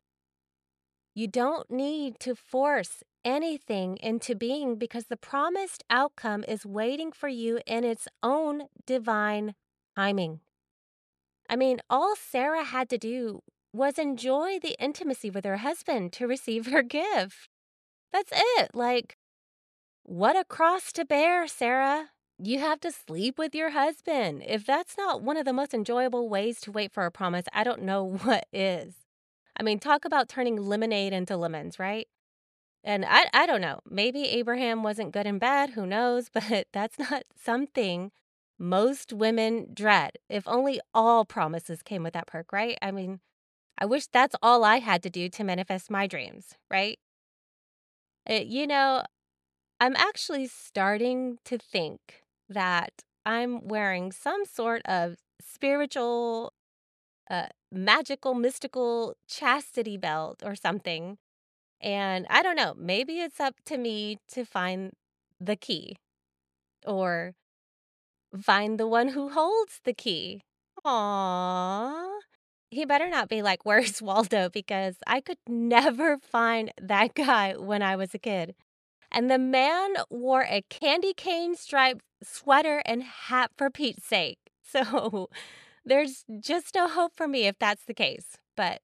You 1.15 1.27
don't 1.27 1.69
need 1.71 2.19
to 2.19 2.35
force 2.35 3.03
anything 3.23 3.97
into 4.01 4.35
being 4.35 4.75
because 4.75 5.05
the 5.05 5.17
promised 5.17 5.83
outcome 5.89 6.43
is 6.47 6.65
waiting 6.65 7.11
for 7.11 7.29
you 7.29 7.59
in 7.65 7.83
its 7.83 8.07
own 8.21 8.63
divine 8.85 9.55
timing. 9.95 10.41
I 11.49 11.55
mean, 11.55 11.79
all 11.89 12.15
Sarah 12.15 12.63
had 12.63 12.89
to 12.89 12.97
do 12.97 13.41
was 13.73 13.97
enjoy 13.97 14.59
the 14.59 14.75
intimacy 14.81 15.29
with 15.29 15.45
her 15.45 15.57
husband 15.57 16.13
to 16.13 16.27
receive 16.27 16.65
her 16.71 16.81
gift. 16.83 17.49
That's 18.11 18.31
it. 18.33 18.71
Like, 18.73 19.17
what 20.03 20.35
a 20.35 20.43
cross 20.45 20.91
to 20.93 21.05
bear, 21.05 21.47
Sarah. 21.47 22.10
You 22.43 22.57
have 22.59 22.79
to 22.81 22.91
sleep 22.91 23.37
with 23.37 23.53
your 23.53 23.69
husband. 23.69 24.43
If 24.47 24.65
that's 24.65 24.97
not 24.97 25.21
one 25.21 25.37
of 25.37 25.45
the 25.45 25.53
most 25.53 25.75
enjoyable 25.75 26.27
ways 26.27 26.59
to 26.61 26.71
wait 26.71 26.91
for 26.91 27.05
a 27.05 27.11
promise, 27.11 27.45
I 27.53 27.63
don't 27.63 27.83
know 27.83 28.03
what 28.23 28.47
is. 28.51 28.95
I 29.55 29.63
mean, 29.63 29.79
talk 29.79 30.05
about 30.05 30.27
turning 30.27 30.55
lemonade 30.57 31.13
into 31.13 31.37
lemons, 31.37 31.77
right? 31.77 32.07
And 32.83 33.05
I, 33.07 33.27
I 33.31 33.45
don't 33.45 33.61
know. 33.61 33.81
Maybe 33.87 34.23
Abraham 34.29 34.81
wasn't 34.81 35.11
good 35.11 35.27
and 35.27 35.39
bad. 35.39 35.71
Who 35.71 35.85
knows? 35.85 36.29
But 36.33 36.67
that's 36.73 36.97
not 36.97 37.23
something 37.39 38.11
most 38.57 39.13
women 39.13 39.67
dread. 39.73 40.13
If 40.27 40.47
only 40.47 40.81
all 40.95 41.25
promises 41.25 41.83
came 41.83 42.01
with 42.01 42.13
that 42.13 42.27
perk, 42.27 42.51
right? 42.51 42.77
I 42.81 42.89
mean, 42.89 43.19
I 43.77 43.85
wish 43.85 44.07
that's 44.07 44.35
all 44.41 44.63
I 44.63 44.79
had 44.79 45.03
to 45.03 45.11
do 45.11 45.29
to 45.29 45.43
manifest 45.43 45.91
my 45.91 46.07
dreams, 46.07 46.55
right? 46.71 46.97
It, 48.25 48.47
you 48.47 48.65
know, 48.65 49.03
I'm 49.79 49.95
actually 49.95 50.47
starting 50.47 51.37
to 51.45 51.57
think 51.57 52.23
that 52.53 53.03
I'm 53.25 53.67
wearing 53.67 54.11
some 54.11 54.45
sort 54.45 54.81
of 54.85 55.17
spiritual, 55.41 56.53
uh, 57.29 57.47
magical, 57.71 58.33
mystical 58.35 59.15
chastity 59.27 59.97
belt 59.97 60.41
or 60.45 60.55
something. 60.55 61.17
And 61.81 62.27
I 62.29 62.43
don't 62.43 62.55
know, 62.57 62.73
maybe 62.77 63.19
it's 63.21 63.39
up 63.39 63.55
to 63.65 63.77
me 63.77 64.19
to 64.29 64.45
find 64.45 64.93
the 65.39 65.55
key 65.55 65.97
or 66.85 67.33
find 68.41 68.79
the 68.79 68.87
one 68.87 69.09
who 69.09 69.29
holds 69.29 69.79
the 69.83 69.93
key. 69.93 70.41
Aww. 70.85 72.19
He 72.71 72.85
better 72.85 73.09
not 73.09 73.29
be 73.29 73.41
like, 73.41 73.61
Where's 73.65 74.01
Waldo? 74.01 74.49
Because 74.49 74.95
I 75.07 75.21
could 75.21 75.37
never 75.47 76.17
find 76.17 76.71
that 76.81 77.13
guy 77.13 77.55
when 77.57 77.81
I 77.81 77.95
was 77.95 78.13
a 78.13 78.19
kid. 78.19 78.55
And 79.11 79.29
the 79.29 79.37
man 79.39 79.95
wore 80.09 80.43
a 80.43 80.63
candy 80.69 81.13
cane 81.13 81.55
striped 81.55 82.01
sweater 82.23 82.81
and 82.85 83.03
hat 83.03 83.51
for 83.57 83.69
Pete's 83.69 84.05
sake. 84.05 84.37
So 84.71 85.27
there's 85.83 86.23
just 86.39 86.75
no 86.75 86.87
hope 86.87 87.11
for 87.13 87.27
me 87.27 87.45
if 87.45 87.59
that's 87.59 87.83
the 87.83 87.93
case. 87.93 88.37
But 88.55 88.81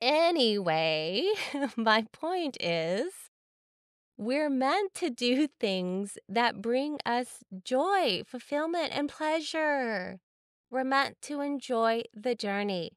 anyway, 0.00 1.28
my 1.76 2.04
point 2.12 2.56
is 2.60 3.12
we're 4.18 4.50
meant 4.50 4.94
to 4.94 5.10
do 5.10 5.46
things 5.60 6.18
that 6.28 6.62
bring 6.62 6.98
us 7.04 7.44
joy, 7.62 8.22
fulfillment, 8.26 8.90
and 8.92 9.08
pleasure. 9.08 10.18
We're 10.70 10.84
meant 10.84 11.16
to 11.22 11.40
enjoy 11.42 12.04
the 12.14 12.34
journey. 12.34 12.92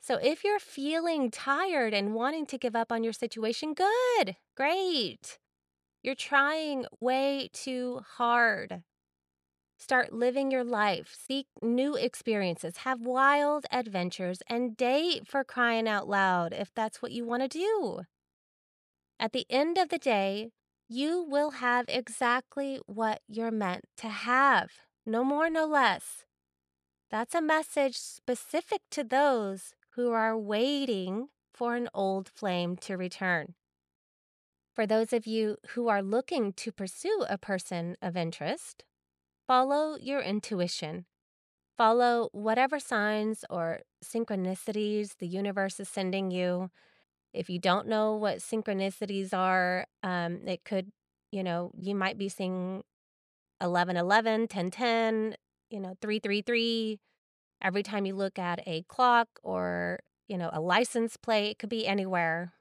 So 0.00 0.16
if 0.16 0.44
you're 0.44 0.58
feeling 0.60 1.30
tired 1.30 1.92
and 1.92 2.14
wanting 2.14 2.46
to 2.46 2.58
give 2.58 2.74
up 2.74 2.90
on 2.90 3.04
your 3.04 3.12
situation, 3.12 3.74
good, 3.74 4.36
great. 4.56 5.38
You're 6.02 6.14
trying 6.14 6.86
way 6.98 7.50
too 7.52 8.00
hard. 8.16 8.82
Start 9.78 10.12
living 10.12 10.50
your 10.50 10.64
life, 10.64 11.16
seek 11.26 11.46
new 11.62 11.94
experiences, 11.94 12.78
have 12.78 13.00
wild 13.00 13.66
adventures, 13.70 14.42
and 14.48 14.76
date 14.76 15.26
for 15.26 15.44
crying 15.44 15.88
out 15.88 16.08
loud 16.08 16.52
if 16.52 16.72
that's 16.74 17.02
what 17.02 17.12
you 17.12 17.24
want 17.24 17.42
to 17.42 17.48
do. 17.48 18.02
At 19.18 19.32
the 19.32 19.46
end 19.50 19.76
of 19.76 19.90
the 19.90 19.98
day, 19.98 20.52
you 20.88 21.22
will 21.22 21.52
have 21.52 21.84
exactly 21.88 22.80
what 22.86 23.20
you're 23.28 23.50
meant 23.50 23.84
to 23.98 24.08
have, 24.08 24.70
no 25.04 25.22
more, 25.22 25.50
no 25.50 25.66
less. 25.66 26.24
That's 27.10 27.34
a 27.34 27.42
message 27.42 27.96
specific 27.96 28.82
to 28.90 29.04
those 29.04 29.74
who 29.96 30.12
are 30.12 30.38
waiting 30.38 31.28
for 31.52 31.74
an 31.74 31.88
old 31.92 32.28
flame 32.28 32.76
to 32.78 32.96
return. 32.96 33.54
For 34.74 34.86
those 34.86 35.12
of 35.12 35.26
you 35.26 35.56
who 35.70 35.88
are 35.88 36.02
looking 36.02 36.52
to 36.54 36.72
pursue 36.72 37.24
a 37.28 37.36
person 37.38 37.96
of 38.00 38.16
interest, 38.16 38.84
follow 39.46 39.96
your 40.00 40.20
intuition. 40.20 41.06
Follow 41.76 42.28
whatever 42.32 42.78
signs 42.78 43.44
or 43.50 43.80
synchronicities 44.04 45.16
the 45.18 45.26
universe 45.26 45.80
is 45.80 45.88
sending 45.88 46.30
you. 46.30 46.70
If 47.32 47.48
you 47.48 47.58
don't 47.58 47.88
know 47.88 48.14
what 48.14 48.38
synchronicities 48.38 49.32
are, 49.32 49.86
um, 50.02 50.40
it 50.46 50.64
could, 50.64 50.90
you 51.32 51.42
know, 51.42 51.70
you 51.80 51.94
might 51.94 52.18
be 52.18 52.28
seeing 52.28 52.82
1111, 53.60 54.42
1010, 54.42 55.36
you 55.70 55.80
know, 55.80 55.94
333. 56.00 56.98
Every 57.62 57.82
time 57.82 58.06
you 58.06 58.14
look 58.14 58.38
at 58.38 58.60
a 58.66 58.82
clock 58.88 59.28
or, 59.42 60.00
you 60.28 60.38
know, 60.38 60.50
a 60.52 60.60
license 60.60 61.16
plate, 61.16 61.50
it 61.50 61.58
could 61.58 61.68
be 61.68 61.86
anywhere. 61.86 62.52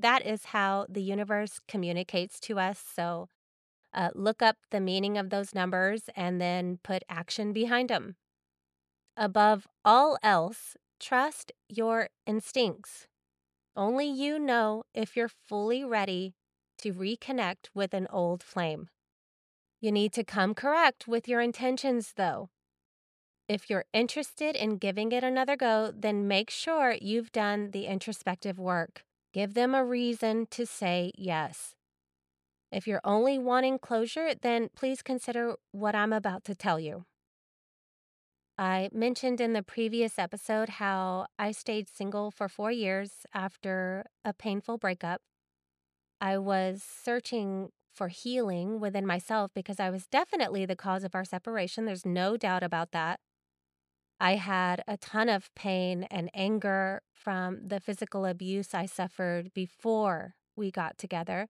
That 0.00 0.26
is 0.26 0.46
how 0.46 0.86
the 0.88 1.02
universe 1.02 1.58
communicates 1.66 2.38
to 2.40 2.58
us. 2.58 2.78
So 2.94 3.28
uh, 3.94 4.10
look 4.14 4.42
up 4.42 4.56
the 4.70 4.80
meaning 4.80 5.16
of 5.16 5.30
those 5.30 5.54
numbers 5.54 6.04
and 6.14 6.40
then 6.40 6.78
put 6.82 7.02
action 7.08 7.52
behind 7.52 7.88
them. 7.88 8.16
Above 9.16 9.66
all 9.84 10.18
else, 10.22 10.76
trust 11.00 11.52
your 11.68 12.10
instincts. 12.26 13.06
Only 13.74 14.06
you 14.06 14.38
know 14.38 14.84
if 14.94 15.16
you're 15.16 15.28
fully 15.28 15.84
ready 15.84 16.34
to 16.78 16.92
reconnect 16.92 17.68
with 17.74 17.94
an 17.94 18.06
old 18.10 18.42
flame. 18.42 18.88
You 19.80 19.92
need 19.92 20.12
to 20.14 20.24
come 20.24 20.54
correct 20.54 21.08
with 21.08 21.26
your 21.28 21.40
intentions, 21.40 22.12
though. 22.16 22.50
If 23.48 23.70
you're 23.70 23.86
interested 23.94 24.56
in 24.56 24.76
giving 24.76 25.12
it 25.12 25.24
another 25.24 25.56
go, 25.56 25.92
then 25.94 26.28
make 26.28 26.50
sure 26.50 26.96
you've 27.00 27.32
done 27.32 27.70
the 27.70 27.86
introspective 27.86 28.58
work. 28.58 29.05
Give 29.36 29.52
them 29.52 29.74
a 29.74 29.84
reason 29.84 30.46
to 30.52 30.64
say 30.64 31.12
yes. 31.14 31.74
If 32.72 32.86
you're 32.86 33.02
only 33.04 33.38
wanting 33.38 33.78
closure, 33.78 34.32
then 34.34 34.70
please 34.74 35.02
consider 35.02 35.56
what 35.72 35.94
I'm 35.94 36.14
about 36.14 36.42
to 36.44 36.54
tell 36.54 36.80
you. 36.80 37.04
I 38.56 38.88
mentioned 38.94 39.42
in 39.42 39.52
the 39.52 39.62
previous 39.62 40.18
episode 40.18 40.70
how 40.70 41.26
I 41.38 41.52
stayed 41.52 41.86
single 41.86 42.30
for 42.30 42.48
four 42.48 42.72
years 42.72 43.26
after 43.34 44.06
a 44.24 44.32
painful 44.32 44.78
breakup. 44.78 45.20
I 46.18 46.38
was 46.38 46.82
searching 46.82 47.72
for 47.92 48.08
healing 48.08 48.80
within 48.80 49.06
myself 49.06 49.50
because 49.54 49.78
I 49.78 49.90
was 49.90 50.06
definitely 50.06 50.64
the 50.64 50.76
cause 50.76 51.04
of 51.04 51.14
our 51.14 51.26
separation. 51.26 51.84
There's 51.84 52.06
no 52.06 52.38
doubt 52.38 52.62
about 52.62 52.92
that. 52.92 53.20
I 54.18 54.36
had 54.36 54.82
a 54.88 54.96
ton 54.96 55.28
of 55.28 55.54
pain 55.54 56.04
and 56.04 56.30
anger 56.32 57.02
from 57.12 57.68
the 57.68 57.80
physical 57.80 58.24
abuse 58.24 58.72
I 58.72 58.86
suffered 58.86 59.52
before 59.52 60.34
we 60.56 60.70
got 60.70 60.96
together. 60.96 61.48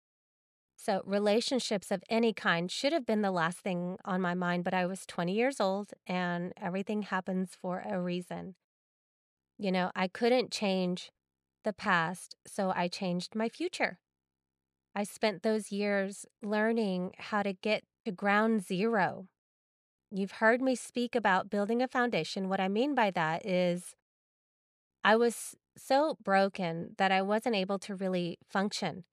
So, 0.76 1.02
relationships 1.04 1.90
of 1.90 2.02
any 2.08 2.32
kind 2.32 2.70
should 2.70 2.92
have 2.92 3.04
been 3.04 3.22
the 3.22 3.30
last 3.30 3.58
thing 3.58 3.98
on 4.04 4.20
my 4.20 4.34
mind, 4.34 4.64
but 4.64 4.74
I 4.74 4.86
was 4.86 5.04
20 5.06 5.32
years 5.34 5.60
old 5.60 5.92
and 6.06 6.52
everything 6.60 7.02
happens 7.02 7.54
for 7.54 7.82
a 7.86 8.00
reason. 8.00 8.54
You 9.58 9.72
know, 9.72 9.90
I 9.94 10.08
couldn't 10.08 10.50
change 10.50 11.10
the 11.64 11.74
past, 11.74 12.34
so 12.46 12.72
I 12.74 12.88
changed 12.88 13.34
my 13.34 13.48
future. 13.48 13.98
I 14.94 15.04
spent 15.04 15.42
those 15.42 15.70
years 15.70 16.24
learning 16.42 17.12
how 17.18 17.42
to 17.42 17.52
get 17.52 17.84
to 18.06 18.12
ground 18.12 18.62
zero. 18.64 19.28
You've 20.12 20.32
heard 20.32 20.60
me 20.60 20.74
speak 20.74 21.14
about 21.14 21.50
building 21.50 21.80
a 21.80 21.88
foundation. 21.88 22.48
What 22.48 22.58
I 22.58 22.66
mean 22.66 22.96
by 22.96 23.12
that 23.12 23.46
is 23.46 23.94
I 25.04 25.14
was 25.14 25.54
so 25.76 26.16
broken 26.22 26.94
that 26.98 27.12
I 27.12 27.22
wasn't 27.22 27.54
able 27.54 27.78
to 27.80 27.94
really 27.94 28.38
function. 28.44 29.04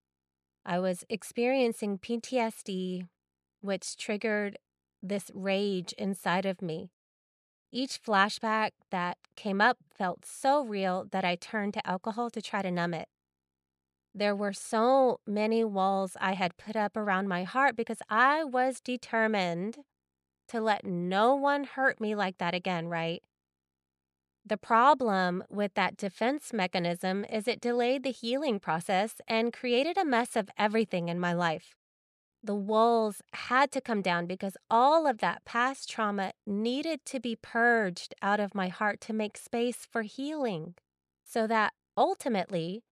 I 0.66 0.80
was 0.80 1.04
experiencing 1.08 2.00
PTSD, 2.00 3.08
which 3.62 3.96
triggered 3.96 4.58
this 5.04 5.30
rage 5.36 5.94
inside 6.00 6.48
of 6.48 6.64
me. 6.64 6.90
Each 7.72 8.02
flashback 8.02 8.72
that 8.90 9.18
came 9.36 9.62
up 9.62 9.78
felt 9.96 10.26
so 10.26 10.66
real 10.66 11.06
that 11.12 11.24
I 11.24 11.36
turned 11.36 11.76
to 11.76 11.88
alcohol 11.88 12.32
to 12.32 12.42
try 12.42 12.64
to 12.64 12.72
numb 12.72 12.96
it. 12.96 13.08
There 14.16 14.36
were 14.36 14.54
so 14.54 15.20
many 15.28 15.64
walls 15.64 16.18
I 16.20 16.34
had 16.34 16.58
put 16.58 16.76
up 16.76 16.98
around 16.98 17.28
my 17.28 17.44
heart 17.44 17.76
because 17.76 18.00
I 18.10 18.44
was 18.44 18.82
determined 18.82 19.78
to 20.48 20.62
let 20.62 20.86
no 20.86 21.36
one 21.36 21.64
hurt 21.64 22.00
me 22.00 22.16
like 22.16 22.38
that 22.38 22.54
again, 22.54 22.88
right? 22.88 23.22
The 24.46 24.58
problem 24.58 25.44
with 25.50 25.74
that 25.74 25.98
defense 25.98 26.54
mechanism 26.54 27.26
is 27.26 27.48
it 27.48 27.60
delayed 27.60 28.04
the 28.04 28.12
healing 28.12 28.60
process 28.60 29.16
and 29.28 29.52
created 29.52 29.98
a 29.98 30.06
mess 30.06 30.38
of 30.38 30.50
everything 30.58 31.10
in 31.10 31.20
my 31.20 31.34
life. 31.34 31.76
The 32.42 32.56
walls 32.56 33.22
had 33.34 33.72
to 33.74 33.82
come 33.82 34.02
down 34.02 34.26
because 34.26 34.56
all 34.72 35.06
of 35.06 35.18
that 35.18 35.44
past 35.44 35.90
trauma 35.90 36.32
needed 36.46 37.04
to 37.08 37.20
be 37.20 37.36
purged 37.36 38.16
out 38.22 38.40
of 38.40 38.56
my 38.56 38.70
heart 38.70 39.02
to 39.02 39.14
make 39.14 39.38
space 39.38 39.86
for 39.92 40.04
healing 40.04 40.76
so 41.26 41.46
that 41.48 41.74
ultimately 41.98 42.84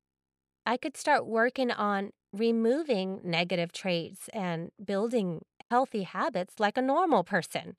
I 0.65 0.75
could 0.75 0.97
start 0.97 1.25
working 1.25 1.71
on 1.71 2.11
removing 2.33 3.21
negative 3.23 3.71
traits 3.71 4.27
and 4.33 4.71
building 4.83 5.45
healthy 5.69 6.03
habits 6.03 6.59
like 6.59 6.77
a 6.77 6.81
normal 6.81 7.23
person. 7.23 7.75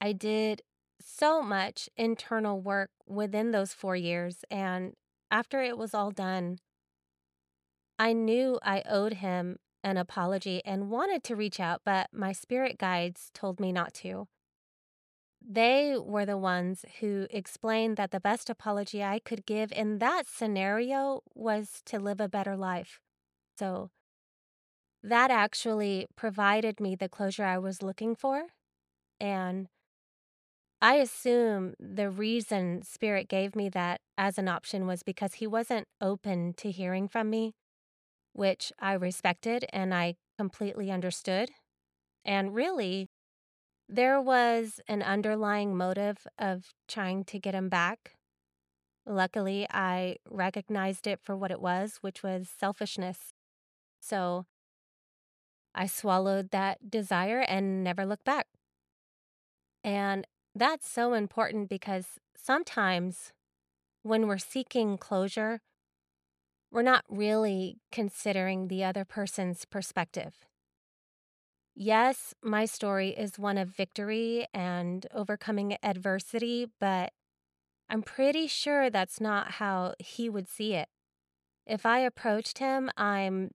I 0.00 0.12
did 0.12 0.62
so 1.00 1.42
much 1.42 1.88
internal 1.96 2.60
work 2.60 2.90
within 3.06 3.50
those 3.50 3.72
four 3.72 3.96
years. 3.96 4.44
And 4.50 4.94
after 5.30 5.62
it 5.62 5.78
was 5.78 5.94
all 5.94 6.10
done, 6.10 6.58
I 7.98 8.12
knew 8.12 8.58
I 8.62 8.82
owed 8.88 9.14
him 9.14 9.58
an 9.82 9.96
apology 9.96 10.62
and 10.64 10.90
wanted 10.90 11.22
to 11.24 11.36
reach 11.36 11.60
out, 11.60 11.82
but 11.84 12.08
my 12.12 12.32
spirit 12.32 12.78
guides 12.78 13.30
told 13.32 13.60
me 13.60 13.72
not 13.72 13.94
to. 13.94 14.26
They 15.40 15.96
were 15.96 16.26
the 16.26 16.36
ones 16.36 16.84
who 17.00 17.26
explained 17.30 17.96
that 17.96 18.10
the 18.10 18.20
best 18.20 18.50
apology 18.50 19.02
I 19.02 19.18
could 19.18 19.46
give 19.46 19.72
in 19.72 19.98
that 19.98 20.26
scenario 20.26 21.22
was 21.34 21.80
to 21.86 21.98
live 21.98 22.20
a 22.20 22.28
better 22.28 22.56
life. 22.56 23.00
So 23.58 23.90
that 25.02 25.30
actually 25.30 26.06
provided 26.16 26.80
me 26.80 26.94
the 26.94 27.08
closure 27.08 27.44
I 27.44 27.58
was 27.58 27.82
looking 27.82 28.14
for. 28.14 28.46
And 29.20 29.68
I 30.80 30.94
assume 30.94 31.74
the 31.80 32.08
reason 32.08 32.82
Spirit 32.82 33.28
gave 33.28 33.56
me 33.56 33.68
that 33.70 34.00
as 34.16 34.38
an 34.38 34.48
option 34.48 34.86
was 34.86 35.02
because 35.02 35.34
he 35.34 35.46
wasn't 35.46 35.88
open 36.00 36.54
to 36.58 36.70
hearing 36.70 37.08
from 37.08 37.30
me, 37.30 37.54
which 38.32 38.72
I 38.78 38.92
respected 38.92 39.64
and 39.72 39.92
I 39.92 40.14
completely 40.38 40.90
understood. 40.90 41.50
And 42.24 42.54
really, 42.54 43.08
there 43.88 44.20
was 44.20 44.80
an 44.86 45.02
underlying 45.02 45.76
motive 45.76 46.26
of 46.38 46.66
trying 46.86 47.24
to 47.24 47.40
get 47.40 47.54
him 47.54 47.68
back. 47.68 48.12
Luckily, 49.06 49.66
I 49.70 50.16
recognized 50.28 51.06
it 51.06 51.18
for 51.22 51.36
what 51.36 51.50
it 51.50 51.60
was, 51.60 51.98
which 52.02 52.22
was 52.22 52.48
selfishness. 52.56 53.32
So 54.00 54.44
I 55.78 55.86
swallowed 55.86 56.50
that 56.50 56.90
desire 56.90 57.38
and 57.38 57.84
never 57.84 58.04
looked 58.04 58.24
back. 58.24 58.48
And 59.84 60.26
that's 60.52 60.90
so 60.90 61.14
important 61.14 61.68
because 61.68 62.18
sometimes 62.36 63.32
when 64.02 64.26
we're 64.26 64.38
seeking 64.38 64.98
closure, 64.98 65.60
we're 66.72 66.82
not 66.82 67.04
really 67.08 67.78
considering 67.92 68.66
the 68.66 68.82
other 68.82 69.04
person's 69.04 69.64
perspective. 69.64 70.34
Yes, 71.76 72.34
my 72.42 72.64
story 72.64 73.10
is 73.10 73.38
one 73.38 73.56
of 73.56 73.68
victory 73.68 74.48
and 74.52 75.06
overcoming 75.14 75.76
adversity, 75.80 76.66
but 76.80 77.12
I'm 77.88 78.02
pretty 78.02 78.48
sure 78.48 78.90
that's 78.90 79.20
not 79.20 79.52
how 79.52 79.94
he 80.00 80.28
would 80.28 80.48
see 80.48 80.74
it. 80.74 80.88
If 81.68 81.86
I 81.86 82.00
approached 82.00 82.58
him, 82.58 82.90
I'm 82.96 83.52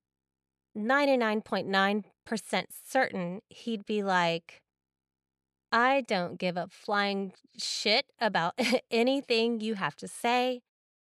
99.9% 0.78 2.66
certain 2.86 3.42
he'd 3.50 3.86
be 3.86 4.04
like, 4.04 4.62
I 5.72 6.02
don't 6.02 6.38
give 6.38 6.56
a 6.56 6.68
flying 6.70 7.34
shit 7.58 8.06
about 8.20 8.54
anything 8.92 9.60
you 9.60 9.76
have 9.76 9.96
to 9.98 10.08
say. 10.08 10.62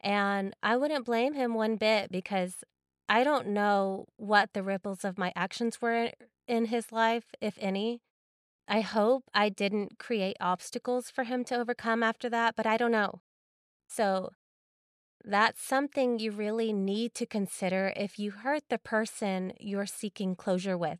And 0.00 0.54
I 0.62 0.76
wouldn't 0.76 1.06
blame 1.06 1.34
him 1.34 1.54
one 1.54 1.76
bit 1.76 2.12
because 2.12 2.62
I 3.08 3.24
don't 3.24 3.48
know 3.48 4.06
what 4.16 4.52
the 4.52 4.62
ripples 4.62 5.04
of 5.04 5.18
my 5.18 5.32
actions 5.34 5.82
were 5.82 6.12
in 6.46 6.66
his 6.66 6.92
life, 6.92 7.34
if 7.40 7.56
any. 7.58 8.00
I 8.66 8.80
hope 8.80 9.24
I 9.34 9.48
didn't 9.48 9.98
create 9.98 10.36
obstacles 10.40 11.10
for 11.10 11.24
him 11.24 11.44
to 11.44 11.56
overcome 11.56 12.02
after 12.02 12.30
that, 12.30 12.54
but 12.56 12.66
I 12.66 12.76
don't 12.76 12.92
know. 12.92 13.20
So 13.88 14.30
that's 15.24 15.62
something 15.62 16.18
you 16.18 16.30
really 16.30 16.72
need 16.72 17.14
to 17.14 17.26
consider 17.26 17.92
if 17.96 18.18
you 18.18 18.30
hurt 18.30 18.64
the 18.68 18.78
person 18.78 19.52
you're 19.58 19.86
seeking 19.86 20.36
closure 20.36 20.76
with. 20.76 20.98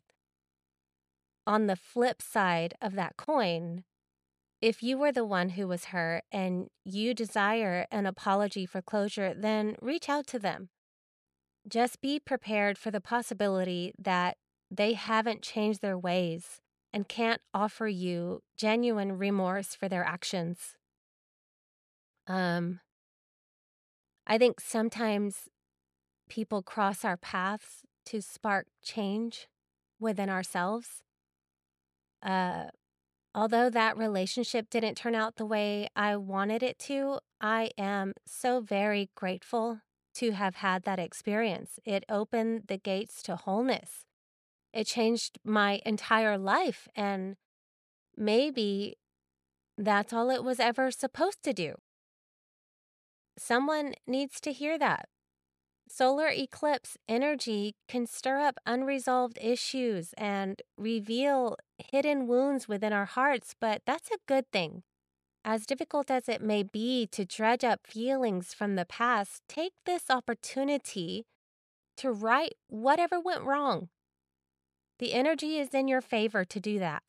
On 1.45 1.67
the 1.67 1.75
flip 1.75 2.21
side 2.21 2.73
of 2.81 2.95
that 2.95 3.17
coin, 3.17 3.83
if 4.61 4.81
you 4.81 4.97
were 4.97 5.11
the 5.11 5.25
one 5.25 5.49
who 5.49 5.67
was 5.67 5.85
hurt 5.85 6.23
and 6.31 6.69
you 6.83 7.13
desire 7.13 7.85
an 7.91 8.07
apology 8.07 8.65
for 8.65 8.81
closure, 8.81 9.33
then 9.35 9.75
reach 9.79 10.09
out 10.09 10.25
to 10.27 10.39
them. 10.39 10.69
Just 11.67 12.01
be 12.01 12.19
prepared 12.19 12.77
for 12.79 12.89
the 12.89 13.01
possibility 13.01 13.93
that 13.99 14.37
they 14.71 14.93
haven't 14.93 15.43
changed 15.43 15.81
their 15.81 15.97
ways 15.97 16.61
and 16.91 17.07
can't 17.07 17.41
offer 17.53 17.87
you 17.87 18.41
genuine 18.57 19.17
remorse 19.17 19.75
for 19.75 19.87
their 19.87 20.03
actions. 20.03 20.77
Um, 22.25 22.79
I 24.27 24.37
think 24.37 24.59
sometimes 24.59 25.49
people 26.29 26.61
cross 26.61 27.05
our 27.05 27.17
paths 27.17 27.83
to 28.05 28.21
spark 28.21 28.67
change 28.83 29.47
within 29.99 30.29
ourselves. 30.29 31.03
Uh, 32.23 32.65
although 33.33 33.69
that 33.69 33.97
relationship 33.97 34.69
didn't 34.69 34.95
turn 34.95 35.15
out 35.15 35.35
the 35.35 35.45
way 35.45 35.87
I 35.95 36.15
wanted 36.15 36.63
it 36.63 36.79
to, 36.79 37.19
I 37.39 37.71
am 37.77 38.13
so 38.25 38.61
very 38.61 39.09
grateful 39.15 39.81
to 40.15 40.31
have 40.31 40.55
had 40.55 40.83
that 40.83 40.99
experience. 40.99 41.79
It 41.85 42.03
opened 42.09 42.63
the 42.67 42.77
gates 42.77 43.21
to 43.23 43.35
wholeness. 43.35 44.05
It 44.73 44.87
changed 44.87 45.37
my 45.43 45.81
entire 45.85 46.37
life. 46.37 46.87
And 46.95 47.35
maybe 48.17 48.97
that's 49.77 50.13
all 50.13 50.29
it 50.29 50.43
was 50.43 50.59
ever 50.59 50.89
supposed 50.89 51.43
to 51.43 51.53
do. 51.53 51.75
Someone 53.37 53.93
needs 54.07 54.39
to 54.41 54.51
hear 54.51 54.77
that. 54.77 55.09
Solar 55.87 56.29
eclipse 56.29 56.97
energy 57.07 57.75
can 57.87 58.07
stir 58.07 58.39
up 58.39 58.57
unresolved 58.65 59.37
issues 59.39 60.13
and 60.17 60.61
reveal 60.77 61.57
hidden 61.77 62.27
wounds 62.27 62.67
within 62.67 62.91
our 62.91 63.05
hearts, 63.05 63.53
but 63.59 63.81
that's 63.85 64.09
a 64.09 64.17
good 64.27 64.49
thing. 64.51 64.83
As 65.43 65.67
difficult 65.67 66.09
as 66.09 66.27
it 66.27 66.41
may 66.41 66.63
be 66.63 67.07
to 67.11 67.23
dredge 67.23 67.63
up 67.63 67.85
feelings 67.85 68.53
from 68.53 68.75
the 68.75 68.85
past, 68.85 69.43
take 69.47 69.73
this 69.85 70.09
opportunity 70.09 71.25
to 71.97 72.11
right 72.11 72.53
whatever 72.67 73.19
went 73.19 73.43
wrong. 73.43 73.89
The 74.97 75.13
energy 75.13 75.59
is 75.59 75.69
in 75.69 75.87
your 75.87 76.01
favor 76.01 76.45
to 76.45 76.59
do 76.59 76.79
that. 76.79 77.03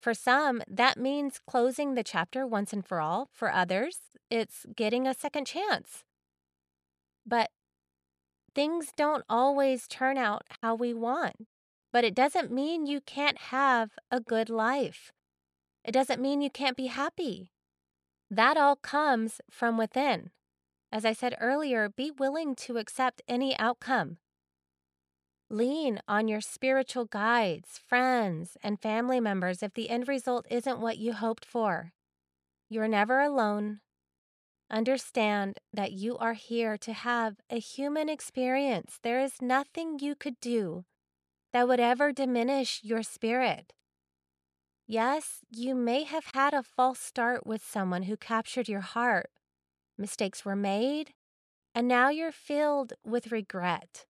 For 0.00 0.14
some, 0.14 0.62
that 0.68 0.96
means 0.96 1.40
closing 1.46 1.94
the 1.94 2.04
chapter 2.04 2.46
once 2.46 2.72
and 2.72 2.86
for 2.86 3.00
all. 3.00 3.28
For 3.32 3.52
others, 3.52 3.98
it's 4.30 4.64
getting 4.76 5.06
a 5.06 5.14
second 5.14 5.46
chance. 5.46 6.04
But 7.26 7.50
things 8.54 8.92
don't 8.96 9.24
always 9.28 9.88
turn 9.88 10.16
out 10.16 10.42
how 10.62 10.74
we 10.74 10.94
want. 10.94 11.46
But 11.92 12.04
it 12.04 12.14
doesn't 12.14 12.52
mean 12.52 12.86
you 12.86 13.00
can't 13.00 13.38
have 13.38 13.92
a 14.10 14.20
good 14.20 14.50
life. 14.50 15.10
It 15.84 15.92
doesn't 15.92 16.20
mean 16.20 16.40
you 16.40 16.50
can't 16.50 16.76
be 16.76 16.86
happy. 16.86 17.50
That 18.30 18.56
all 18.56 18.76
comes 18.76 19.40
from 19.50 19.78
within. 19.78 20.30
As 20.92 21.04
I 21.04 21.12
said 21.12 21.34
earlier, 21.40 21.88
be 21.88 22.10
willing 22.10 22.54
to 22.56 22.76
accept 22.76 23.22
any 23.26 23.58
outcome. 23.58 24.18
Lean 25.50 26.00
on 26.06 26.28
your 26.28 26.42
spiritual 26.42 27.06
guides, 27.06 27.80
friends, 27.86 28.56
and 28.62 28.80
family 28.80 29.18
members 29.18 29.62
if 29.62 29.72
the 29.72 29.88
end 29.88 30.06
result 30.06 30.46
isn't 30.50 30.80
what 30.80 30.98
you 30.98 31.14
hoped 31.14 31.44
for. 31.44 31.92
You're 32.68 32.88
never 32.88 33.20
alone. 33.20 33.80
Understand 34.70 35.58
that 35.72 35.92
you 35.92 36.18
are 36.18 36.34
here 36.34 36.76
to 36.76 36.92
have 36.92 37.36
a 37.48 37.58
human 37.58 38.10
experience. 38.10 38.98
There 39.02 39.20
is 39.20 39.40
nothing 39.40 39.98
you 39.98 40.14
could 40.14 40.38
do 40.40 40.84
that 41.54 41.66
would 41.66 41.80
ever 41.80 42.12
diminish 42.12 42.80
your 42.82 43.02
spirit. 43.02 43.72
Yes, 44.86 45.40
you 45.50 45.74
may 45.74 46.02
have 46.02 46.26
had 46.34 46.52
a 46.52 46.62
false 46.62 46.98
start 46.98 47.46
with 47.46 47.64
someone 47.64 48.02
who 48.02 48.16
captured 48.18 48.68
your 48.68 48.80
heart. 48.80 49.30
Mistakes 49.96 50.44
were 50.44 50.56
made, 50.56 51.14
and 51.74 51.88
now 51.88 52.10
you're 52.10 52.32
filled 52.32 52.92
with 53.02 53.32
regret. 53.32 54.04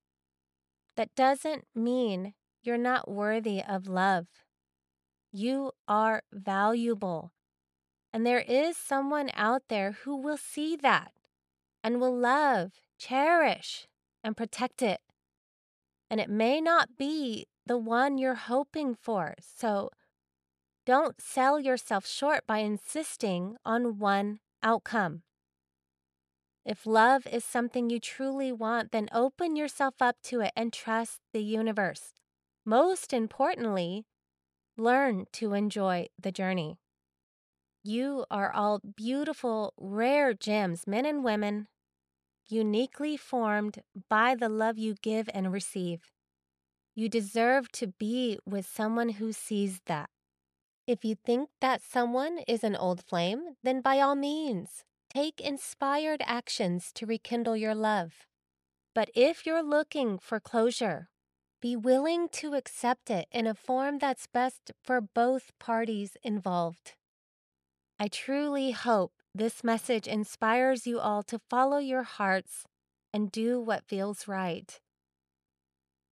That 0.99 1.15
doesn't 1.15 1.65
mean 1.77 2.35
you're 2.65 2.77
not 2.77 3.09
worthy 3.09 3.63
of 3.63 3.87
love. 3.87 4.27
You 5.31 5.71
are 5.87 6.23
valuable. 6.33 7.31
And 8.13 8.27
there 8.27 8.41
is 8.41 8.77
someone 8.77 9.31
out 9.35 9.63
there 9.69 9.93
who 10.03 10.17
will 10.17 10.37
see 10.37 10.75
that 10.75 11.13
and 11.85 12.01
will 12.01 12.19
love, 12.19 12.73
cherish, 12.99 13.87
and 14.25 14.37
protect 14.37 14.83
it. 14.83 14.99
And 16.11 16.21
it 16.21 16.29
may 16.29 16.61
not 16.61 16.97
be 16.99 17.47
the 17.65 17.79
one 17.79 18.19
you're 18.19 18.35
hoping 18.35 18.97
for. 18.97 19.35
So 19.41 19.91
don't 20.85 21.21
sell 21.21 21.61
yourself 21.61 22.09
short 22.09 22.45
by 22.45 22.59
insisting 22.59 23.55
on 23.65 24.01
one 24.01 24.41
outcome. 24.65 25.23
If 26.69 26.85
love 26.85 27.27
is 27.27 27.47
something 27.47 27.89
you 27.89 27.99
truly 27.99 28.53
want, 28.53 28.93
then 28.93 29.09
open 29.11 29.57
yourself 29.57 29.95
up 30.03 30.17
to 30.25 30.43
it 30.43 30.53
and 30.55 30.71
trust 30.71 31.21
the 31.33 31.43
universe. 31.43 32.13
Most 32.67 33.15
importantly, 33.15 34.05
learn 34.77 35.25
to 35.33 35.55
enjoy 35.55 36.09
the 36.21 36.31
journey. 36.31 36.77
You 37.83 38.27
are 38.31 38.53
all 38.53 38.83
beautiful, 38.97 39.73
rare 39.79 40.35
gems, 40.35 40.87
men 40.87 41.07
and 41.07 41.25
women, 41.25 41.69
uniquely 42.47 43.17
formed 43.17 43.79
by 44.11 44.35
the 44.35 44.51
love 44.51 44.77
you 44.77 44.95
give 45.01 45.31
and 45.33 45.51
receive. 45.51 46.13
You 46.95 47.09
deserve 47.09 47.73
to 47.73 47.87
be 47.87 48.39
with 48.45 48.67
someone 48.67 49.09
who 49.09 49.33
sees 49.33 49.81
that. 49.87 50.11
If 50.87 51.03
you 51.03 51.15
think 51.15 51.49
that 51.63 51.81
someone 51.81 52.41
is 52.47 52.63
an 52.63 52.77
old 52.77 53.03
flame, 53.03 53.57
then 53.63 53.81
by 53.81 54.01
all 54.01 54.17
means, 54.17 54.85
take 55.13 55.41
inspired 55.41 56.23
actions 56.25 56.91
to 56.95 57.07
rekindle 57.07 57.57
your 57.57 57.75
love. 57.75 58.27
But 58.95 59.11
if 59.15 59.47
you're 59.47 59.63
looking 59.63 60.19
for 60.19 60.41
closure, 60.41 61.09
be 61.61 61.75
willing 61.75 62.29
to 62.31 62.55
accept 62.55 63.11
it 63.11 63.27
in 63.33 63.47
a 63.47 63.55
form 63.55 63.99
that's 63.99 64.27
best 64.27 64.71
for 64.83 65.01
both 65.01 65.51
parties 65.59 66.17
involved. 66.23 66.95
I 67.99 68.09
truly 68.09 68.71
hope 68.71 69.13
this 69.35 69.65
message 69.65 70.07
inspires 70.07 70.87
you 70.87 71.01
all 71.01 71.23
to 71.25 71.41
follow 71.51 71.79
your 71.79 72.05
hearts 72.05 72.65
and 73.13 73.33
do 73.33 73.61
what 73.61 73.89
feels 73.89 74.29
right. 74.29 74.81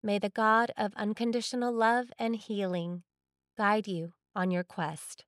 May 0.02 0.18
the 0.18 0.28
God 0.28 0.72
of 0.76 0.92
unconditional 0.96 1.72
love 1.72 2.12
and 2.18 2.36
healing 2.36 3.02
guide 3.56 3.86
you 3.86 4.12
on 4.34 4.50
your 4.50 4.64
quest. 4.64 5.24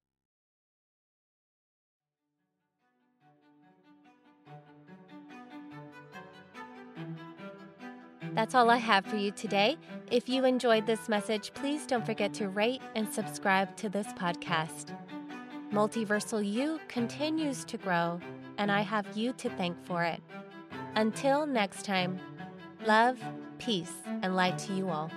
That's 8.39 8.55
all 8.55 8.71
I 8.71 8.77
have 8.77 9.05
for 9.05 9.17
you 9.17 9.33
today. 9.33 9.77
If 10.13 10.29
you 10.29 10.45
enjoyed 10.45 10.87
this 10.87 11.09
message, 11.09 11.53
please 11.55 11.85
don't 11.87 12.07
forget 12.07 12.33
to 12.35 12.49
rate 12.49 12.81
and 12.95 13.13
subscribe 13.13 13.77
to 13.79 13.89
this 13.89 14.07
podcast. 14.13 14.97
Multiversal 15.73 16.49
You 16.49 16.79
continues 16.87 17.65
to 17.65 17.77
grow, 17.77 18.21
and 18.57 18.71
I 18.71 18.83
have 18.83 19.17
you 19.17 19.33
to 19.33 19.51
thank 19.51 19.85
for 19.85 20.05
it. 20.05 20.23
Until 20.95 21.47
next 21.47 21.85
time, 21.85 22.21
love, 22.87 23.19
peace, 23.59 23.95
and 24.23 24.37
light 24.37 24.57
to 24.59 24.73
you 24.73 24.89
all. 24.89 25.11